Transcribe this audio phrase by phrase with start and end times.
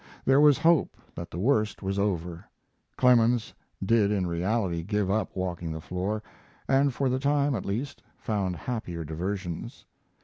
[0.25, 2.43] There was hope that the worst was over.
[2.97, 3.53] Clemens
[3.85, 6.23] did in reality give up walking the floor,
[6.67, 9.85] and for the time, at least, found happier diversions.